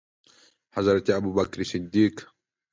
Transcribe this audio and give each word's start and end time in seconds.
حضرت 0.75 1.05
ابوبکر 1.17 1.59
صدیق 1.71 2.15